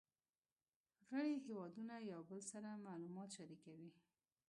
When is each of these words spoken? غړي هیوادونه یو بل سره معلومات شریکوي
غړي 1.09 1.33
هیوادونه 1.45 1.95
یو 2.11 2.21
بل 2.29 2.41
سره 2.51 2.69
معلومات 2.87 3.29
شریکوي 3.37 3.89